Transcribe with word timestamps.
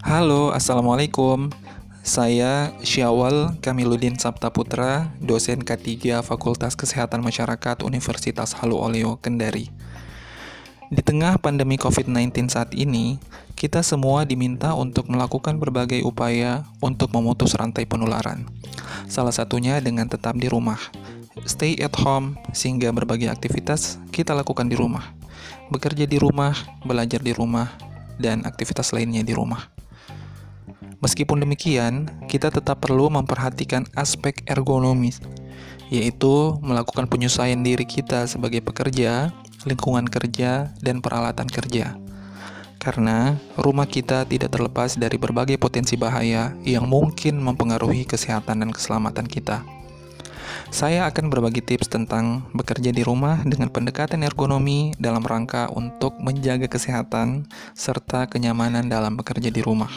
Halo, 0.00 0.56
Assalamualaikum. 0.56 1.52
Saya 2.00 2.72
Syawal 2.80 3.60
Kamiludin 3.60 4.16
Sabta 4.16 4.48
Putra, 4.48 5.12
dosen 5.20 5.60
K3 5.60 6.24
Fakultas 6.24 6.80
Kesehatan 6.80 7.20
Masyarakat 7.20 7.84
Universitas 7.84 8.56
Halu 8.56 8.80
Oleo, 8.80 9.20
Kendari. 9.20 9.68
Di 10.88 11.04
tengah 11.04 11.36
pandemi 11.36 11.76
COVID-19 11.76 12.48
saat 12.48 12.72
ini, 12.72 13.20
kita 13.52 13.84
semua 13.84 14.24
diminta 14.24 14.72
untuk 14.72 15.12
melakukan 15.12 15.60
berbagai 15.60 16.00
upaya 16.08 16.64
untuk 16.80 17.12
memutus 17.12 17.52
rantai 17.52 17.84
penularan. 17.84 18.48
Salah 19.12 19.36
satunya 19.36 19.76
dengan 19.84 20.08
tetap 20.08 20.40
di 20.40 20.48
rumah. 20.48 20.80
Stay 21.44 21.76
at 21.84 21.92
home, 22.00 22.40
sehingga 22.56 22.88
berbagai 22.96 23.28
aktivitas 23.28 24.00
kita 24.08 24.32
lakukan 24.32 24.72
di 24.72 24.80
rumah. 24.80 25.23
Bekerja 25.72 26.04
di 26.04 26.20
rumah, 26.20 26.54
belajar 26.84 27.20
di 27.20 27.32
rumah, 27.32 27.72
dan 28.20 28.46
aktivitas 28.46 28.94
lainnya 28.94 29.24
di 29.24 29.34
rumah. 29.34 29.70
Meskipun 31.04 31.44
demikian, 31.44 32.08
kita 32.32 32.48
tetap 32.48 32.80
perlu 32.80 33.12
memperhatikan 33.12 33.84
aspek 33.92 34.40
ergonomis, 34.48 35.20
yaitu 35.92 36.56
melakukan 36.64 37.04
penyesuaian 37.04 37.60
diri 37.60 37.84
kita 37.84 38.24
sebagai 38.24 38.64
pekerja, 38.64 39.28
lingkungan 39.68 40.08
kerja, 40.08 40.72
dan 40.80 41.04
peralatan 41.04 41.44
kerja. 41.44 42.00
Karena 42.80 43.36
rumah 43.56 43.88
kita 43.88 44.28
tidak 44.28 44.52
terlepas 44.52 44.96
dari 45.00 45.16
berbagai 45.16 45.56
potensi 45.56 45.96
bahaya 45.96 46.52
yang 46.68 46.84
mungkin 46.84 47.40
mempengaruhi 47.40 48.04
kesehatan 48.04 48.60
dan 48.60 48.70
keselamatan 48.72 49.24
kita. 49.24 49.64
Saya 50.68 51.06
akan 51.08 51.30
berbagi 51.30 51.62
tips 51.62 51.88
tentang 51.88 52.48
bekerja 52.52 52.90
di 52.90 53.06
rumah 53.06 53.40
dengan 53.46 53.70
pendekatan 53.70 54.24
ergonomi 54.26 54.92
dalam 54.96 55.22
rangka 55.22 55.70
untuk 55.72 56.18
menjaga 56.18 56.66
kesehatan 56.66 57.46
serta 57.72 58.26
kenyamanan 58.26 58.86
dalam 58.86 59.14
bekerja 59.14 59.48
di 59.48 59.60
rumah. 59.62 59.90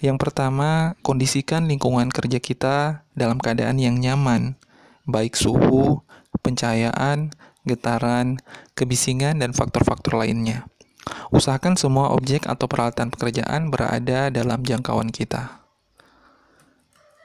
Yang 0.00 0.16
pertama, 0.16 0.96
kondisikan 1.04 1.68
lingkungan 1.68 2.08
kerja 2.08 2.40
kita 2.40 3.04
dalam 3.12 3.36
keadaan 3.36 3.76
yang 3.76 4.00
nyaman, 4.00 4.56
baik 5.04 5.36
suhu, 5.36 6.00
pencahayaan, 6.40 7.36
getaran, 7.68 8.40
kebisingan, 8.72 9.44
dan 9.44 9.52
faktor-faktor 9.52 10.16
lainnya. 10.16 10.64
Usahakan 11.30 11.78
semua 11.78 12.12
objek 12.12 12.44
atau 12.44 12.66
peralatan 12.66 13.08
pekerjaan 13.08 13.70
berada 13.70 14.28
dalam 14.28 14.60
jangkauan 14.60 15.08
kita. 15.14 15.62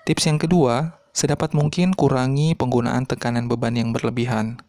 Tips 0.05 0.29
yang 0.29 0.37
kedua, 0.37 1.01
sedapat 1.15 1.57
mungkin 1.57 1.97
kurangi 1.97 2.53
penggunaan 2.53 3.09
tekanan 3.09 3.49
beban 3.49 3.73
yang 3.73 3.89
berlebihan. 3.89 4.61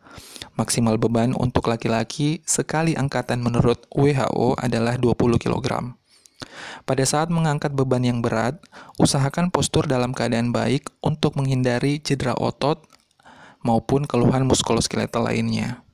Maksimal 0.56 0.96
beban 0.96 1.36
untuk 1.36 1.68
laki-laki 1.68 2.40
sekali 2.48 2.96
angkatan 2.96 3.44
menurut 3.44 3.84
WHO 3.92 4.56
adalah 4.56 4.96
20 4.96 5.36
kg. 5.36 5.92
Pada 6.88 7.04
saat 7.04 7.28
mengangkat 7.28 7.76
beban 7.76 8.00
yang 8.00 8.24
berat, 8.24 8.56
usahakan 8.96 9.52
postur 9.52 9.84
dalam 9.84 10.16
keadaan 10.16 10.56
baik 10.56 10.88
untuk 11.04 11.36
menghindari 11.36 12.00
cedera 12.00 12.32
otot 12.32 12.88
maupun 13.60 14.08
keluhan 14.08 14.48
muskuloskeletal 14.48 15.28
lainnya. 15.28 15.85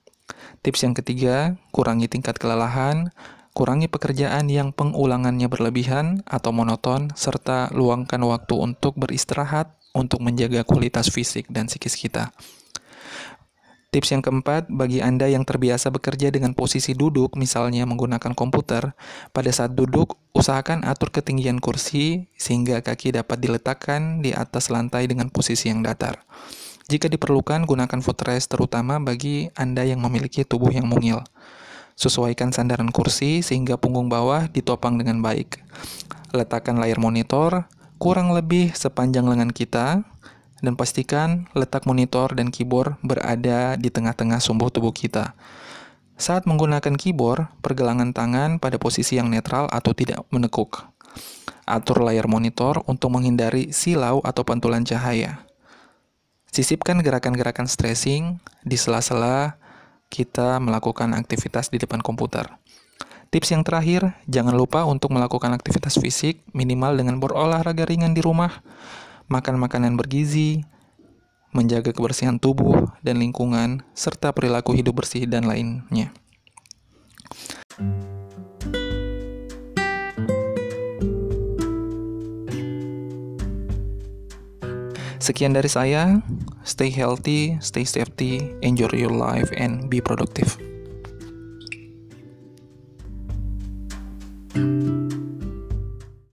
Tips 0.62 0.86
yang 0.86 0.94
ketiga, 0.94 1.58
kurangi 1.74 2.06
tingkat 2.06 2.38
kelelahan, 2.38 3.10
kurangi 3.50 3.90
pekerjaan 3.90 4.46
yang 4.46 4.70
pengulangannya 4.70 5.50
berlebihan 5.50 6.22
atau 6.22 6.54
monoton, 6.54 7.10
serta 7.18 7.74
luangkan 7.74 8.22
waktu 8.22 8.54
untuk 8.54 8.94
beristirahat 8.94 9.74
untuk 9.90 10.22
menjaga 10.22 10.62
kualitas 10.62 11.10
fisik 11.10 11.50
dan 11.50 11.66
psikis 11.66 11.98
kita. 11.98 12.30
Tips 13.90 14.14
yang 14.14 14.22
keempat, 14.22 14.70
bagi 14.70 15.02
Anda 15.02 15.28
yang 15.28 15.42
terbiasa 15.44 15.90
bekerja 15.90 16.30
dengan 16.30 16.54
posisi 16.54 16.94
duduk, 16.94 17.34
misalnya 17.34 17.82
menggunakan 17.84 18.32
komputer, 18.32 18.94
pada 19.34 19.50
saat 19.50 19.74
duduk, 19.74 20.14
usahakan 20.32 20.86
atur 20.86 21.10
ketinggian 21.10 21.58
kursi 21.58 22.30
sehingga 22.40 22.80
kaki 22.80 23.18
dapat 23.18 23.42
diletakkan 23.42 24.24
di 24.24 24.30
atas 24.30 24.70
lantai 24.70 25.10
dengan 25.10 25.26
posisi 25.28 25.68
yang 25.68 25.84
datar. 25.84 26.22
Jika 26.92 27.08
diperlukan, 27.08 27.64
gunakan 27.64 28.04
footrest 28.04 28.52
terutama 28.52 29.00
bagi 29.00 29.48
Anda 29.56 29.80
yang 29.80 30.04
memiliki 30.04 30.44
tubuh 30.44 30.68
yang 30.68 30.84
mungil. 30.84 31.24
Sesuaikan 31.96 32.52
sandaran 32.52 32.92
kursi 32.92 33.40
sehingga 33.40 33.80
punggung 33.80 34.12
bawah 34.12 34.44
ditopang 34.52 35.00
dengan 35.00 35.24
baik. 35.24 35.56
Letakkan 36.36 36.76
layar 36.76 37.00
monitor 37.00 37.64
kurang 37.96 38.36
lebih 38.36 38.76
sepanjang 38.76 39.24
lengan 39.24 39.48
kita 39.48 40.04
dan 40.60 40.74
pastikan 40.76 41.48
letak 41.56 41.88
monitor 41.88 42.28
dan 42.36 42.52
keyboard 42.52 43.00
berada 43.00 43.80
di 43.80 43.88
tengah-tengah 43.88 44.44
sumbu 44.44 44.68
tubuh 44.68 44.92
kita. 44.92 45.32
Saat 46.20 46.44
menggunakan 46.44 47.00
keyboard, 47.00 47.48
pergelangan 47.64 48.12
tangan 48.12 48.60
pada 48.60 48.76
posisi 48.76 49.16
yang 49.16 49.32
netral 49.32 49.64
atau 49.72 49.96
tidak 49.96 50.28
menekuk. 50.28 50.84
Atur 51.64 52.04
layar 52.04 52.28
monitor 52.28 52.84
untuk 52.84 53.16
menghindari 53.16 53.72
silau 53.72 54.20
atau 54.20 54.44
pantulan 54.44 54.84
cahaya. 54.84 55.48
Sisipkan 56.52 57.00
gerakan-gerakan 57.00 57.64
stressing 57.64 58.36
di 58.60 58.76
sela-sela 58.76 59.56
kita 60.12 60.60
melakukan 60.60 61.16
aktivitas 61.16 61.72
di 61.72 61.80
depan 61.80 62.04
komputer. 62.04 62.44
Tips 63.32 63.56
yang 63.56 63.64
terakhir, 63.64 64.12
jangan 64.28 64.52
lupa 64.52 64.84
untuk 64.84 65.16
melakukan 65.16 65.56
aktivitas 65.56 65.96
fisik 65.96 66.44
minimal 66.52 66.92
dengan 67.00 67.16
berolahraga 67.16 67.88
ringan 67.88 68.12
di 68.12 68.20
rumah 68.20 68.60
makan 69.32 69.56
makanan 69.64 69.96
bergizi, 69.96 70.60
menjaga 71.56 71.96
kebersihan 71.96 72.36
tubuh 72.36 72.92
dan 73.00 73.16
lingkungan, 73.16 73.80
serta 73.96 74.36
perilaku 74.36 74.76
hidup 74.76 75.00
bersih 75.00 75.24
dan 75.24 75.48
lainnya. 75.48 76.12
Sekian 85.22 85.54
dari 85.54 85.70
saya. 85.70 86.18
Stay 86.66 86.90
healthy, 86.90 87.54
stay 87.62 87.86
safety, 87.86 88.42
enjoy 88.66 88.90
your 88.90 89.14
life, 89.14 89.54
and 89.54 89.86
be 89.86 90.02
productive. 90.02 90.58